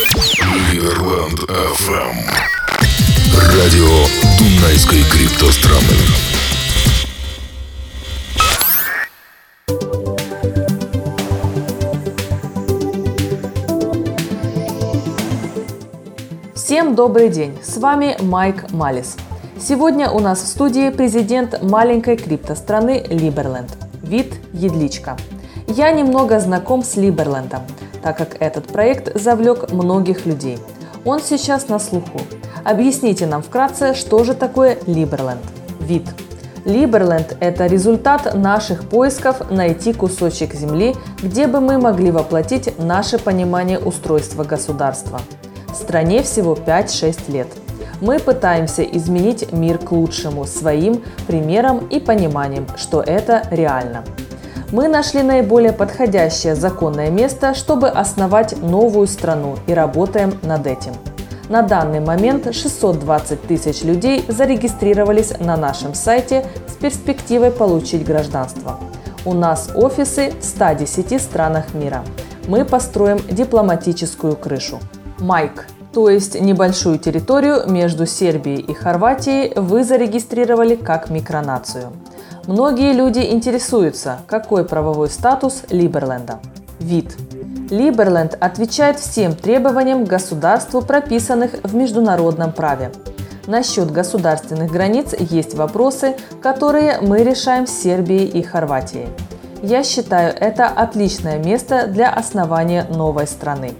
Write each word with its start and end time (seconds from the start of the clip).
Лидерленд 0.00 1.40
FM. 1.40 2.16
Радио 3.36 4.06
Дунайской 4.38 5.02
криптостраны. 5.02 5.82
Всем 16.54 16.94
добрый 16.94 17.28
день! 17.28 17.58
С 17.62 17.76
вами 17.76 18.16
Майк 18.22 18.72
Малис. 18.72 19.18
Сегодня 19.60 20.10
у 20.10 20.20
нас 20.20 20.40
в 20.40 20.46
студии 20.46 20.88
президент 20.88 21.62
маленькой 21.62 22.16
криптостраны 22.16 23.04
Либерленд. 23.10 23.76
Вид 24.02 24.32
Едличка. 24.54 25.18
Я 25.66 25.92
немного 25.92 26.40
знаком 26.40 26.82
с 26.82 26.96
Либерлендом, 26.96 27.60
так 28.02 28.16
как 28.16 28.36
этот 28.40 28.66
проект 28.66 29.18
завлек 29.20 29.70
многих 29.72 30.26
людей. 30.26 30.58
Он 31.04 31.20
сейчас 31.20 31.68
на 31.68 31.78
слуху. 31.78 32.20
Объясните 32.64 33.26
нам 33.26 33.42
вкратце, 33.42 33.94
что 33.94 34.22
же 34.24 34.34
такое 34.34 34.78
Либерленд. 34.86 35.40
Вид. 35.80 36.04
Либерленд– 36.64 37.36
это 37.40 37.66
результат 37.66 38.34
наших 38.34 38.88
поисков 38.88 39.50
найти 39.50 39.94
кусочек 39.94 40.54
земли, 40.54 40.94
где 41.22 41.46
бы 41.46 41.60
мы 41.60 41.78
могли 41.78 42.10
воплотить 42.10 42.78
наше 42.78 43.18
понимание 43.18 43.78
устройства 43.78 44.44
государства. 44.44 45.20
Стране 45.74 46.22
всего 46.22 46.54
5-6 46.54 47.32
лет. 47.32 47.48
Мы 48.02 48.18
пытаемся 48.18 48.82
изменить 48.82 49.52
мир 49.52 49.78
к 49.78 49.92
лучшему 49.92 50.44
своим 50.44 51.02
примером 51.26 51.86
и 51.88 52.00
пониманием, 52.00 52.66
что 52.76 53.00
это 53.00 53.42
реально. 53.50 54.04
Мы 54.72 54.88
нашли 54.88 55.22
наиболее 55.22 55.72
подходящее 55.72 56.54
законное 56.54 57.10
место, 57.10 57.54
чтобы 57.54 57.88
основать 57.88 58.56
новую 58.62 59.06
страну 59.06 59.56
и 59.66 59.74
работаем 59.74 60.34
над 60.42 60.66
этим– 60.66 60.92
на 61.50 61.62
данный 61.62 61.98
момент 61.98 62.54
620 62.54 63.42
тысяч 63.42 63.82
людей 63.82 64.24
зарегистрировались 64.28 65.32
на 65.40 65.56
нашем 65.56 65.94
сайте 65.94 66.46
с 66.68 66.74
перспективой 66.74 67.50
получить 67.50 68.04
гражданство. 68.04 68.78
У 69.24 69.34
нас 69.34 69.68
офисы 69.74 70.32
в 70.40 70.44
110 70.44 71.20
странах 71.20 71.74
мира. 71.74 72.04
Мы 72.46 72.64
построим 72.64 73.18
дипломатическую 73.28 74.36
крышу. 74.36 74.78
Майк, 75.18 75.66
то 75.92 76.08
есть 76.08 76.40
небольшую 76.40 77.00
территорию 77.00 77.68
между 77.68 78.06
Сербией 78.06 78.60
и 78.60 78.72
Хорватией 78.72 79.52
вы 79.58 79.82
зарегистрировали 79.82 80.76
как 80.76 81.10
микронацию. 81.10 81.90
Многие 82.46 82.92
люди 82.92 83.20
интересуются, 83.20 84.20
какой 84.26 84.64
правовой 84.64 85.08
статус 85.08 85.62
Либерленда. 85.68 86.40
Вид. 86.78 87.14
Либерленд 87.70 88.36
отвечает 88.40 88.98
всем 88.98 89.34
требованиям 89.34 90.04
государству, 90.04 90.80
прописанных 90.80 91.52
в 91.62 91.74
международном 91.74 92.52
праве. 92.52 92.90
Насчет 93.46 93.90
государственных 93.90 94.70
границ 94.70 95.14
есть 95.18 95.54
вопросы, 95.54 96.16
которые 96.42 97.00
мы 97.00 97.22
решаем 97.22 97.66
с 97.66 97.70
Сербией 97.70 98.26
и 98.26 98.42
Хорватией. 98.42 99.08
Я 99.62 99.84
считаю, 99.84 100.34
это 100.34 100.66
отличное 100.68 101.38
место 101.38 101.86
для 101.86 102.10
основания 102.10 102.86
новой 102.88 103.26
страны. 103.26 103.74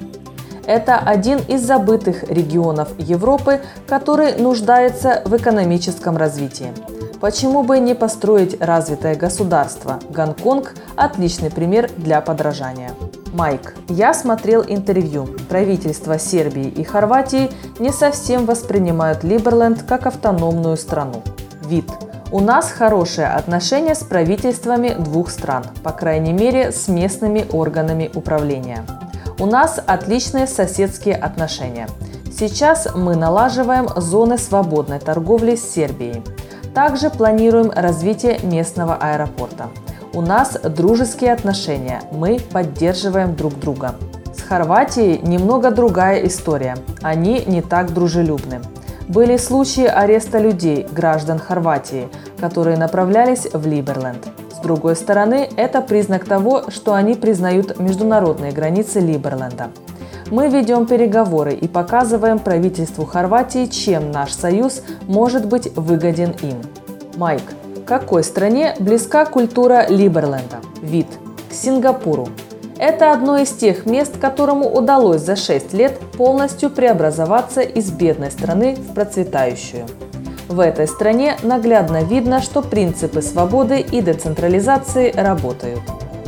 Это 0.66 0.98
один 0.98 1.38
из 1.48 1.62
забытых 1.62 2.30
регионов 2.30 2.90
Европы, 2.98 3.60
который 3.88 4.36
нуждается 4.36 5.22
в 5.24 5.34
экономическом 5.36 6.16
развитии. 6.16 6.72
Почему 7.20 7.62
бы 7.62 7.78
не 7.80 7.94
построить 7.94 8.58
развитое 8.62 9.14
государство? 9.14 9.98
Гонконг– 10.08 10.74
отличный 10.96 11.50
пример 11.50 11.90
для 11.98 12.22
подражания. 12.22 12.92
Майк, 13.34 13.74
я 13.88 14.14
смотрел 14.14 14.64
интервью. 14.66 15.26
Правительства 15.50 16.18
Сербии 16.18 16.66
и 16.66 16.82
Хорватии 16.82 17.50
не 17.78 17.92
совсем 17.92 18.46
воспринимают 18.46 19.22
Либерленд 19.22 19.82
как 19.82 20.06
автономную 20.06 20.78
страну. 20.78 21.22
Вид. 21.62 21.84
У 22.32 22.40
нас 22.40 22.70
хорошие 22.70 23.26
отношения 23.26 23.94
с 23.94 24.02
правительствами 24.02 24.94
двух 24.98 25.30
стран, 25.30 25.64
по 25.82 25.92
крайней 25.92 26.32
мере 26.32 26.72
с 26.72 26.88
местными 26.88 27.44
органами 27.52 28.10
управления. 28.14 28.86
У 29.38 29.44
нас 29.44 29.78
отличные 29.84 30.46
соседские 30.46 31.16
отношения. 31.16 31.86
Сейчас 32.32 32.88
мы 32.94 33.14
налаживаем 33.14 33.88
зоны 33.96 34.38
свободной 34.38 35.00
торговли 35.00 35.56
с 35.56 35.70
Сербией. 35.70 36.22
Также 36.74 37.10
планируем 37.10 37.70
развитие 37.74 38.38
местного 38.42 38.94
аэропорта. 38.94 39.70
У 40.12 40.20
нас 40.20 40.52
дружеские 40.52 41.32
отношения, 41.32 42.02
мы 42.12 42.38
поддерживаем 42.52 43.34
друг 43.34 43.58
друга. 43.58 43.96
С 44.32 44.42
Хорватией 44.42 45.18
немного 45.18 45.70
другая 45.72 46.24
история. 46.26 46.76
Они 47.02 47.44
не 47.46 47.62
так 47.62 47.92
дружелюбны. 47.92 48.60
Были 49.08 49.36
случаи 49.36 49.86
ареста 49.86 50.38
людей, 50.38 50.86
граждан 50.92 51.40
Хорватии, 51.40 52.08
которые 52.38 52.76
направлялись 52.76 53.48
в 53.52 53.66
Либерленд. 53.66 54.28
С 54.52 54.58
другой 54.62 54.94
стороны, 54.94 55.48
это 55.56 55.80
признак 55.80 56.24
того, 56.24 56.70
что 56.70 56.94
они 56.94 57.14
признают 57.14 57.80
международные 57.80 58.52
границы 58.52 59.00
Либерленда. 59.00 59.70
Мы 60.30 60.48
ведем 60.48 60.86
переговоры 60.86 61.54
и 61.54 61.66
показываем 61.66 62.38
правительству 62.38 63.04
Хорватии, 63.04 63.66
чем 63.66 64.12
наш 64.12 64.32
союз 64.32 64.82
может 65.08 65.46
быть 65.46 65.76
выгоден 65.76 66.36
им. 66.42 66.62
Майк, 67.16 67.42
какой 67.84 68.22
стране 68.22 68.76
близка 68.78 69.24
культура 69.24 69.86
Либерленда? 69.88 70.60
Вид. 70.82 71.08
К 71.48 71.52
Сингапуру. 71.52 72.28
Это 72.78 73.12
одно 73.12 73.38
из 73.38 73.50
тех 73.50 73.86
мест, 73.86 74.18
которому 74.20 74.70
удалось 74.70 75.20
за 75.20 75.34
6 75.34 75.72
лет 75.74 75.98
полностью 76.16 76.70
преобразоваться 76.70 77.60
из 77.60 77.90
бедной 77.90 78.30
страны 78.30 78.76
в 78.76 78.94
процветающую. 78.94 79.84
В 80.48 80.60
этой 80.60 80.86
стране 80.86 81.36
наглядно 81.42 82.04
видно, 82.04 82.40
что 82.40 82.62
принципы 82.62 83.20
свободы 83.20 83.80
и 83.80 84.00
децентрализации 84.00 85.10
работают. 85.10 85.80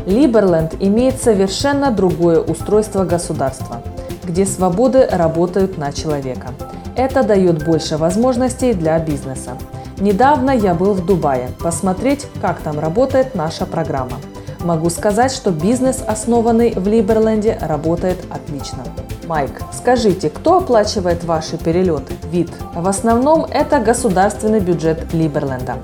Либерленд 0.07 0.75
имеет 0.81 1.23
совершенно 1.23 1.93
другое 1.93 2.41
устройство 2.41 3.05
государства, 3.05 3.81
где 4.25 4.47
свободы 4.47 5.07
работают 5.07 5.79
на 5.79 5.93
человека. 5.93 6.49
Это 6.97 7.23
дает 7.23 7.65
больше 7.65 7.97
возможностей 7.97 8.75
для 8.75 8.99
бизнеса. 8.99 9.53
Недавно 9.99 10.51
я 10.51 10.75
был 10.75 10.95
в 10.95 11.07
Дубае 11.07 11.49
посмотреть, 11.61 12.27
как 12.41 12.61
там 12.61 12.79
работает 12.79 13.35
наша 13.35 13.67
программа. 13.67 14.19
Могу 14.61 14.91
сказать, 14.91 15.33
что 15.33 15.51
бизнес, 15.51 16.03
основанный 16.07 16.73
в 16.73 16.87
Либерленде, 16.87 17.59
работает 17.61 18.19
отлично. 18.31 18.85
Майк, 19.27 19.63
скажите, 19.73 20.31
кто 20.31 20.59
оплачивает 20.59 21.25
ваши 21.25 21.57
перелеты? 21.57 22.15
Вид. 22.31 22.51
В 22.75 22.87
основном 22.87 23.45
это 23.45 23.81
государственный 23.81 24.61
бюджет 24.61 25.13
Либерленда. 25.13 25.77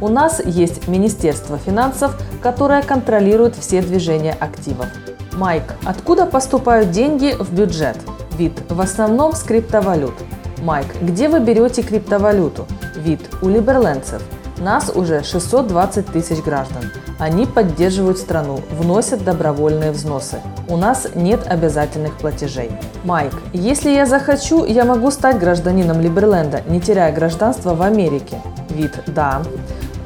У 0.00 0.08
нас 0.08 0.40
есть 0.44 0.88
Министерство 0.88 1.58
финансов, 1.58 2.16
которое 2.42 2.82
контролирует 2.82 3.56
все 3.56 3.82
движения 3.82 4.36
активов. 4.38 4.86
Майк, 5.36 5.74
откуда 5.84 6.26
поступают 6.26 6.92
деньги 6.92 7.34
в 7.36 7.52
бюджет? 7.52 7.96
Вид. 8.38 8.52
В 8.68 8.80
основном 8.80 9.32
с 9.32 9.42
криптовалют. 9.42 10.14
Майк, 10.62 10.86
где 11.02 11.28
вы 11.28 11.40
берете 11.40 11.82
криптовалюту? 11.82 12.66
Вид. 12.96 13.20
У 13.42 13.48
либерленцев. 13.48 14.22
Нас 14.58 14.92
уже 14.94 15.24
620 15.24 16.06
тысяч 16.06 16.40
граждан. 16.42 16.84
Они 17.18 17.46
поддерживают 17.46 18.18
страну, 18.18 18.60
вносят 18.70 19.24
добровольные 19.24 19.90
взносы. 19.90 20.40
У 20.68 20.76
нас 20.76 21.08
нет 21.16 21.40
обязательных 21.48 22.16
платежей. 22.16 22.70
Майк, 23.02 23.32
если 23.52 23.90
я 23.90 24.06
захочу, 24.06 24.64
я 24.64 24.84
могу 24.84 25.10
стать 25.10 25.38
гражданином 25.38 26.00
Либерленда, 26.00 26.62
не 26.68 26.80
теряя 26.80 27.12
гражданство 27.12 27.74
в 27.74 27.82
Америке. 27.82 28.40
Вид. 28.70 28.92
Да. 29.08 29.42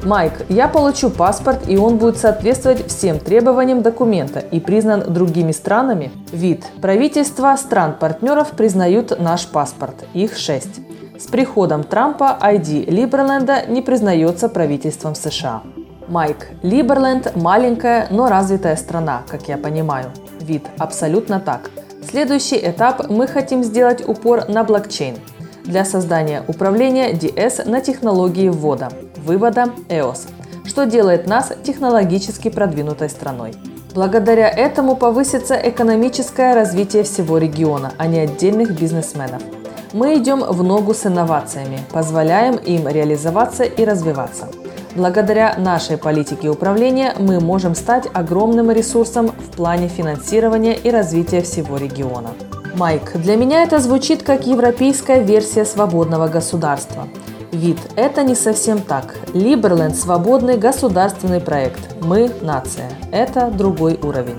Майк, 0.03 0.45
я 0.47 0.69
получу 0.69 1.09
паспорт, 1.09 1.67
и 1.67 1.77
он 1.77 1.97
будет 1.97 2.17
соответствовать 2.17 2.87
всем 2.87 3.19
требованиям 3.19 3.81
документа 3.81 4.39
и 4.39 4.61
признан 4.61 5.11
другими 5.13 5.51
странами? 5.51 6.11
Вид. 6.31 6.65
Правительства 6.81 7.55
стран-партнеров 7.57 8.51
признают 8.51 9.19
наш 9.19 9.47
паспорт. 9.47 10.05
Их 10.13 10.37
шесть. 10.37 10.79
С 11.19 11.27
приходом 11.27 11.83
Трампа 11.83 12.37
ID 12.41 12.89
Либерленда 12.89 13.65
не 13.67 13.81
признается 13.81 14.47
правительством 14.47 15.15
США. 15.15 15.63
Майк. 16.07 16.47
Либерленд– 16.63 17.35
маленькая, 17.35 18.07
но 18.09 18.29
развитая 18.29 18.77
страна, 18.77 19.23
как 19.27 19.49
я 19.49 19.57
понимаю. 19.57 20.11
Вид. 20.39 20.65
Абсолютно 20.77 21.41
так. 21.41 21.69
Следующий 22.09 22.57
этап 22.57 23.09
мы 23.09 23.27
хотим 23.27 23.65
сделать 23.65 24.07
упор 24.07 24.47
на 24.47 24.63
блокчейн 24.63 25.17
для 25.65 25.85
создания 25.85 26.43
управления 26.47 27.11
DS 27.11 27.69
на 27.69 27.81
технологии 27.81 28.49
ввода, 28.49 28.89
вывода 29.25 29.69
EOS, 29.89 30.27
что 30.65 30.85
делает 30.85 31.27
нас 31.27 31.53
технологически 31.63 32.49
продвинутой 32.49 33.09
страной. 33.09 33.53
Благодаря 33.93 34.49
этому 34.49 34.95
повысится 34.95 35.55
экономическое 35.55 36.53
развитие 36.53 37.03
всего 37.03 37.37
региона, 37.37 37.93
а 37.97 38.07
не 38.07 38.19
отдельных 38.19 38.79
бизнесменов– 38.79 39.41
мы 39.93 40.17
идем 40.17 40.43
в 40.43 40.63
ногу 40.63 40.93
с 40.93 41.05
инновациями, 41.05 41.79
позволяем 41.91 42.55
им 42.55 42.87
реализоваться 42.87 43.63
и 43.63 43.83
развиваться. 43.85 44.47
Благодаря 44.95 45.55
нашей 45.57 45.97
политике 45.97 46.49
управления 46.49 47.15
мы 47.17 47.39
можем 47.39 47.73
стать 47.73 48.07
огромным 48.13 48.69
ресурсом 48.71 49.29
в 49.29 49.55
плане 49.55 49.87
финансирования 49.87 50.75
и 50.75 50.91
развития 50.91 51.41
всего 51.41 51.77
региона. 51.77 52.31
Майк, 52.75 53.13
для 53.15 53.35
меня 53.35 53.63
это 53.63 53.79
звучит 53.79 54.21
как 54.21 54.45
европейская 54.45 55.23
версия 55.23 55.65
свободного 55.65 56.27
государства. 56.27 57.07
Вид– 57.51 57.79
это 57.95 58.21
не 58.23 58.35
совсем 58.35 58.79
так. 58.79 59.15
Либерленд– 59.33 59.95
свободный 59.97 60.57
государственный 60.57 61.39
проект. 61.39 61.79
Мы– 62.01 62.31
нация. 62.41 62.91
Это 63.11 63.49
другой 63.49 63.99
уровень. 64.03 64.37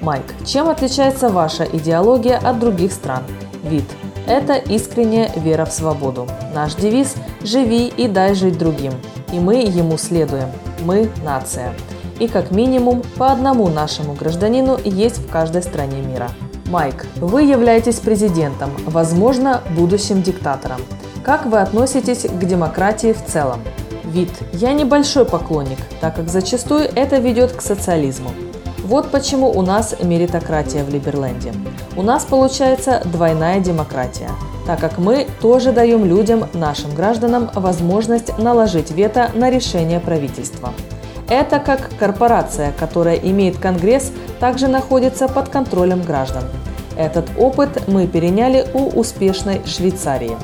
Майк, 0.00 0.24
чем 0.44 0.68
отличается 0.68 1.28
ваша 1.28 1.64
идеология 1.64 2.38
от 2.38 2.58
других 2.58 2.92
стран? 2.92 3.22
Вид– 3.62 3.84
это 4.26 4.54
искренняя 4.54 5.30
вера 5.36 5.64
в 5.64 5.72
свободу. 5.72 6.26
Наш 6.52 6.74
девиз– 6.74 7.14
«Живи 7.42 7.86
и 7.86 8.08
дай 8.08 8.34
жить 8.34 8.58
другим». 8.58 8.92
И 9.32 9.38
мы 9.38 9.62
ему 9.62 9.96
следуем. 9.96 10.48
Мы– 10.84 11.08
нация. 11.24 11.72
И 12.18 12.26
как 12.26 12.50
минимум 12.50 13.02
по 13.16 13.30
одному 13.30 13.68
нашему 13.68 14.14
гражданину 14.14 14.76
есть 14.84 15.18
в 15.18 15.30
каждой 15.30 15.62
стране 15.62 16.02
мира. 16.02 16.28
Майк, 16.66 17.06
вы 17.16 17.44
являетесь 17.44 18.00
президентом, 18.00 18.70
возможно, 18.86 19.62
будущим 19.76 20.20
диктатором. 20.22 20.80
Как 21.30 21.46
вы 21.46 21.60
относитесь 21.60 22.22
к 22.22 22.44
демократии 22.44 23.12
в 23.12 23.24
целом? 23.24 23.60
Вид. 24.02 24.30
Я 24.52 24.72
небольшой 24.72 25.24
поклонник, 25.24 25.78
так 26.00 26.16
как 26.16 26.28
зачастую 26.28 26.90
это 26.92 27.18
ведет 27.18 27.52
к 27.52 27.60
социализму. 27.60 28.32
Вот 28.78 29.12
почему 29.12 29.48
у 29.48 29.62
нас 29.62 29.94
меритократия 30.02 30.82
в 30.82 30.88
Либерленде. 30.88 31.52
У 31.96 32.02
нас 32.02 32.24
получается 32.24 33.00
двойная 33.04 33.60
демократия, 33.60 34.28
так 34.66 34.80
как 34.80 34.98
мы 34.98 35.28
тоже 35.40 35.70
даем 35.70 36.04
людям, 36.04 36.48
нашим 36.52 36.92
гражданам, 36.96 37.48
возможность 37.54 38.36
наложить 38.36 38.90
вето 38.90 39.30
на 39.32 39.50
решение 39.50 40.00
правительства. 40.00 40.72
Это 41.28 41.60
как 41.60 41.90
корпорация, 41.96 42.72
которая 42.72 43.14
имеет 43.14 43.56
Конгресс, 43.56 44.10
также 44.40 44.66
находится 44.66 45.28
под 45.28 45.48
контролем 45.48 46.02
граждан. 46.02 46.42
Этот 46.96 47.26
опыт 47.38 47.86
мы 47.86 48.08
переняли 48.08 48.66
у 48.74 48.88
успешной 48.98 49.60
Швейцарии. 49.64 50.36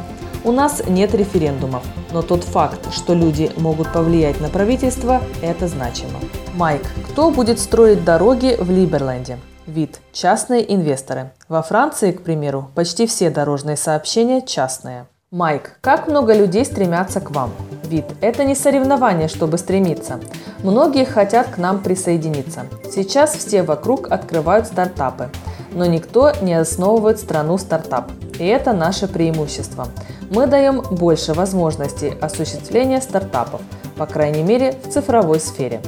У 0.47 0.53
нас 0.53 0.81
нет 0.87 1.13
референдумов, 1.13 1.83
но 2.13 2.23
тот 2.23 2.45
факт, 2.45 2.95
что 2.95 3.15
люди 3.15 3.51
могут 3.57 3.93
повлиять 3.93 4.41
на 4.41 4.49
правительство, 4.49 5.21
это 5.43 5.67
значимо. 5.67 6.21
Майк, 6.55 6.83
кто 7.11 7.33
будет 7.33 7.59
строить 7.59 8.05
дороги 8.05 8.57
в 8.57 8.71
Либерленде? 8.71 9.41
Вид– 9.67 9.99
частные 10.13 10.73
инвесторы. 10.73 11.33
Во 11.49 11.63
Франции, 11.63 12.13
к 12.13 12.23
примеру, 12.23 12.71
почти 12.77 13.09
все 13.09 13.29
дорожные 13.29 13.77
сообщения 13.77 14.41
частные. 14.41 15.09
Майк, 15.33 15.79
как 15.81 16.07
много 16.07 16.33
людей 16.33 16.65
стремятся 16.65 17.21
к 17.21 17.33
вам? 17.33 17.51
Вид– 17.83 18.05
это 18.21 18.45
не 18.45 18.55
соревнование, 18.55 19.27
чтобы 19.27 19.59
стремиться. 19.59 20.21
Многие 20.63 21.07
хотят 21.07 21.49
к 21.49 21.59
нам 21.59 21.81
присоединиться. 21.81 22.67
Сейчас 22.95 23.35
все 23.35 23.65
вокруг 23.65 24.13
открывают 24.13 24.69
стартапы 24.69 25.29
но 25.77 25.85
никто 25.85 26.33
не 26.41 26.55
основывает 26.55 27.21
страну 27.21 27.59
стартап. 27.59 28.11
И 28.39 28.47
это 28.47 28.73
наше 28.73 29.09
преимущество. 29.09 29.89
Мы 30.31 30.47
даем 30.47 30.83
больше 30.83 31.33
возможностей 31.33 32.15
осуществления 32.21 33.01
стартапов, 33.01 33.61
по 33.97 34.07
крайней 34.07 34.43
мере 34.43 34.75
в 34.85 34.93
цифровой 34.93 35.41
сфере. 35.41 35.81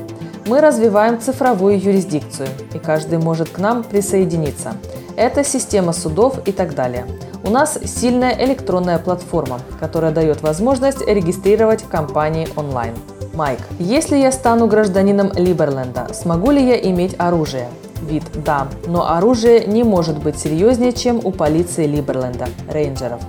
Мы 0.46 0.60
развиваем 0.60 1.20
цифровую 1.20 1.78
юрисдикцию, 1.78 2.48
и 2.72 2.78
каждый 2.78 3.18
может 3.18 3.50
к 3.50 3.58
нам 3.58 3.84
присоединиться. 3.84 4.72
Это 5.16 5.44
система 5.44 5.92
судов 5.92 6.38
и 6.46 6.52
так 6.52 6.74
далее. 6.74 7.06
У 7.44 7.50
нас 7.50 7.78
сильная 7.84 8.34
электронная 8.44 8.98
платформа, 8.98 9.60
которая 9.78 10.10
дает 10.10 10.42
возможность 10.42 11.06
регистрировать 11.06 11.82
компании 11.82 12.48
онлайн. 12.56 12.94
Майк, 13.34 13.60
если 13.78 14.16
я 14.16 14.32
стану 14.32 14.66
гражданином 14.68 15.32
Либерленда, 15.34 16.08
смогу 16.14 16.50
ли 16.50 16.66
я 16.66 16.76
иметь 16.90 17.14
оружие? 17.18 17.68
Вид– 18.02 18.24
да, 18.44 18.68
но 18.86 19.10
оружие 19.10 19.64
не 19.66 19.84
может 19.84 20.18
быть 20.22 20.38
серьезнее, 20.38 20.92
чем 20.92 21.20
у 21.24 21.30
полиции 21.30 21.86
Либерленда, 21.86 22.48
рейнджеров. 22.68 23.20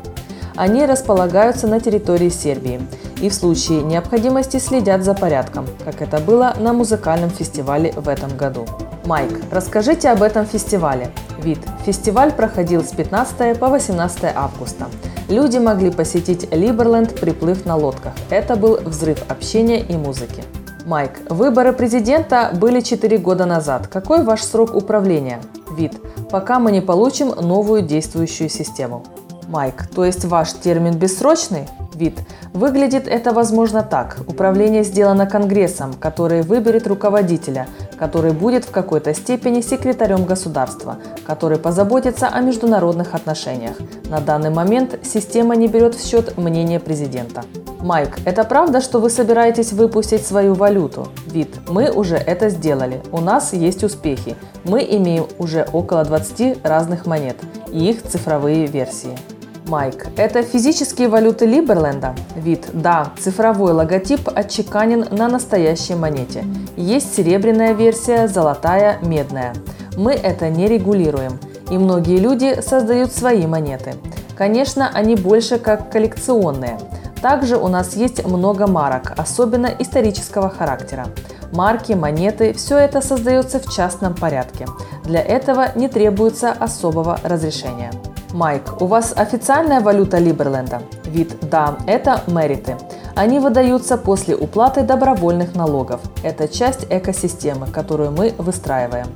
Они 0.55 0.85
располагаются 0.85 1.67
на 1.67 1.79
территории 1.79 2.29
Сербии 2.29 2.81
и 3.21 3.29
в 3.29 3.33
случае 3.33 3.81
необходимости 3.81 4.57
следят 4.57 5.03
за 5.03 5.13
порядком, 5.13 5.65
как 5.85 6.01
это 6.01 6.19
было 6.19 6.53
на 6.59 6.73
музыкальном 6.73 7.29
фестивале 7.29 7.93
в 7.93 8.09
этом 8.09 8.35
году. 8.35 8.65
Майк, 9.05 9.39
расскажите 9.51 10.09
об 10.09 10.21
этом 10.21 10.45
фестивале. 10.45 11.11
Вид. 11.39 11.59
Фестиваль 11.85 12.33
проходил 12.33 12.83
с 12.83 12.89
15 12.89 13.57
по 13.57 13.69
18 13.69 14.25
августа. 14.35 14.87
Люди 15.29 15.57
могли 15.57 15.91
посетить 15.91 16.53
Либерленд, 16.53 17.19
приплыв 17.19 17.65
на 17.65 17.75
лодках. 17.75 18.13
Это 18.29 18.55
был 18.55 18.77
взрыв 18.83 19.23
общения 19.29 19.79
и 19.79 19.95
музыки. 19.95 20.43
Майк, 20.89 21.19
выборы 21.29 21.71
президента 21.71 22.49
были 22.51 22.81
4 22.81 23.19
года 23.19 23.45
назад. 23.45 23.85
Какой 23.85 24.23
ваш 24.23 24.41
срок 24.41 24.73
управления? 24.73 25.39
Вид. 25.77 25.93
Пока 26.31 26.57
мы 26.57 26.71
не 26.71 26.81
получим 26.81 27.27
новую 27.27 27.83
действующую 27.83 28.49
систему. 28.49 29.05
Майк, 29.47 29.87
то 29.93 30.03
есть 30.03 30.25
ваш 30.25 30.51
термин 30.53 30.97
бессрочный? 30.97 31.67
Вид. 31.93 32.17
Выглядит 32.53 33.07
это 33.07 33.33
возможно 33.33 33.83
так. 33.83 34.17
Управление 34.25 34.83
сделано 34.83 35.27
Конгрессом, 35.27 35.93
который 35.93 36.41
выберет 36.41 36.87
руководителя, 36.87 37.67
который 37.99 38.31
будет 38.31 38.65
в 38.65 38.71
какой-то 38.71 39.13
степени 39.13 39.61
секретарем 39.61 40.25
государства, 40.25 40.97
который 41.23 41.59
позаботится 41.59 42.29
о 42.29 42.41
международных 42.41 43.13
отношениях. 43.13 43.77
На 44.05 44.21
данный 44.21 44.49
момент 44.49 44.97
система 45.03 45.55
не 45.55 45.67
берет 45.67 45.93
в 45.93 46.03
счет 46.03 46.35
мнение 46.35 46.79
президента. 46.79 47.43
Майк, 47.81 48.17
это 48.25 48.43
правда, 48.43 48.81
что 48.81 48.99
вы 48.99 49.09
собираетесь 49.09 49.71
выпустить 49.71 50.25
свою 50.25 50.53
валюту? 50.53 51.07
Вид, 51.27 51.49
мы 51.69 51.89
уже 51.89 52.15
это 52.15 52.49
сделали. 52.49 53.01
У 53.13 53.21
нас 53.21 53.53
есть 53.53 53.85
успехи. 53.85 54.35
Мы 54.65 54.83
имеем 54.83 55.27
уже 55.37 55.65
около 55.71 56.03
20 56.03 56.65
разных 56.65 57.05
монет 57.05 57.37
и 57.71 57.89
их 57.89 58.03
цифровые 58.03 58.65
версии. 58.65 59.17
Майк. 59.65 60.07
Это 60.17 60.43
физические 60.43 61.07
валюты 61.07 61.45
Либерленда? 61.45 62.15
Вид. 62.35 62.65
Да, 62.73 63.13
цифровой 63.17 63.71
логотип 63.71 64.27
отчеканен 64.27 65.05
на 65.11 65.29
настоящей 65.29 65.95
монете. 65.95 66.43
Есть 66.75 67.15
серебряная 67.15 67.71
версия, 67.71 68.27
золотая, 68.27 68.99
медная. 69.01 69.53
Мы 69.95 70.13
это 70.13 70.49
не 70.49 70.67
регулируем. 70.67 71.39
И 71.71 71.77
многие 71.77 72.17
люди 72.17 72.59
создают 72.61 73.13
свои 73.13 73.47
монеты. 73.47 73.93
Конечно, 74.35 74.89
они 74.93 75.15
больше 75.15 75.59
как 75.59 75.91
коллекционные. 75.91 76.77
Также 77.21 77.57
у 77.57 77.67
нас 77.67 77.95
есть 77.95 78.25
много 78.25 78.65
марок, 78.67 79.13
особенно 79.17 79.67
исторического 79.67 80.49
характера. 80.49 81.07
Марки, 81.51 81.93
монеты– 81.93 82.53
все 82.57 82.77
это 82.77 83.01
создается 83.01 83.59
в 83.59 83.69
частном 83.69 84.15
порядке. 84.15 84.67
Для 85.03 85.21
этого 85.21 85.69
не 85.75 85.89
требуется 85.89 86.51
особого 86.51 87.19
разрешения. 87.23 87.91
Майк, 88.31 88.81
у 88.81 88.85
вас 88.85 89.13
официальная 89.15 89.81
валюта 89.81 90.19
Либерленда? 90.19 90.83
Вид– 91.05 91.35
да, 91.49 91.77
это 91.87 92.21
мериты. 92.27 92.77
Они 93.15 93.39
выдаются 93.39 93.97
после 93.97 94.35
уплаты 94.35 94.83
добровольных 94.83 95.55
налогов. 95.55 95.99
Это 96.23 96.47
часть 96.47 96.85
экосистемы, 96.89 97.67
которую 97.67 98.11
мы 98.11 98.33
выстраиваем. 98.37 99.07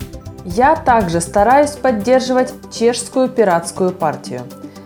Я 0.44 0.76
также 0.76 1.22
стараюсь 1.22 1.72
поддерживать 1.72 2.54
чешскую 2.72 3.30
пиратскую 3.30 3.92
партию. 3.92 4.42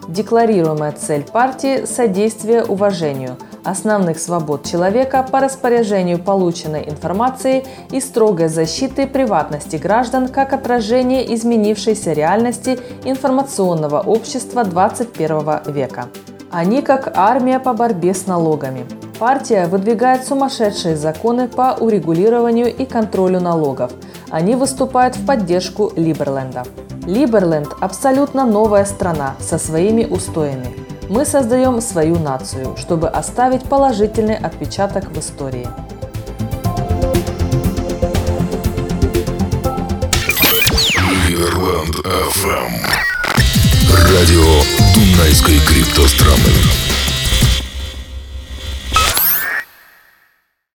Декларируемая 0.07 0.93
цель 0.93 1.23
партии– 1.23 1.85
содействие 1.85 2.63
уважению– 2.63 3.35
основных 3.65 4.19
свобод 4.19 4.63
человека 4.63 5.27
по 5.29 5.41
распоряжению 5.41 6.17
полученной 6.19 6.87
информации 6.87 7.65
и 7.91 7.99
строгой 7.99 8.47
защиты 8.47 9.05
приватности 9.05 9.75
граждан 9.75 10.29
как 10.29 10.53
отражение 10.53 11.35
изменившейся 11.35 12.13
реальности 12.13 12.79
информационного 13.03 13.99
общества 13.99 14.63
21 14.63 15.73
века. 15.73 16.05
Они 16.51 16.81
как 16.81 17.11
армия 17.17 17.59
по 17.59 17.73
борьбе 17.73 18.13
с 18.13 18.27
налогами. 18.27 18.85
Партия 19.19 19.65
выдвигает 19.65 20.25
сумасшедшие 20.25 20.95
законы 20.95 21.49
по 21.49 21.75
урегулированию 21.77 22.73
и 22.73 22.85
контролю 22.85 23.41
налогов. 23.41 23.91
Они 24.29 24.55
выступают 24.55 25.17
в 25.17 25.25
поддержку 25.25 25.91
Либерленда. 25.97 26.63
Либерленд– 27.07 27.69
абсолютно 27.79 28.45
новая 28.45 28.83
страна 28.83 29.35
со 29.39 29.57
своими 29.57 30.03
устоями. 30.03 30.75
Мы 31.07 31.25
создаем 31.25 31.79
свою 31.79 32.19
нацию, 32.19 32.75
чтобы 32.75 33.07
оставить 33.07 33.63
положительный 33.63 34.35
отпечаток 34.35 35.05
в 35.05 35.17
истории. 35.17 35.65
Ливерланд 41.29 41.95
ФМ. 41.95 42.73
Радио 44.13 44.63
Дунайской 44.93 45.59
криптостраны. 45.59 46.86